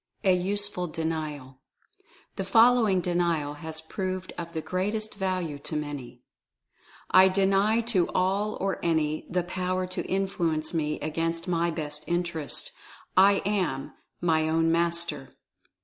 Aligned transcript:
A 0.23 0.35
USEFUL 0.35 0.87
DENIAL. 0.93 1.59
The 2.35 2.43
following 2.43 3.01
Denial 3.01 3.53
has 3.61 3.81
proved 3.81 4.33
of 4.35 4.51
the 4.53 4.59
greatest 4.61 5.13
value 5.13 5.59
to 5.59 5.75
many: 5.75 6.23
"I 7.11 7.27
DENY, 7.29 7.83
to 7.83 8.09
all 8.09 8.57
or 8.59 8.79
any, 8.83 9.27
the 9.29 9.43
power 9.43 9.85
to 9.85 10.03
Influence 10.07 10.73
me 10.73 10.99
against 11.01 11.47
my 11.47 11.69
best 11.69 12.03
interests 12.07 12.71
—/ 13.03 13.15
Am 13.15 13.93
my 14.19 14.41
ozvn 14.41 14.69
Master." 14.69 15.35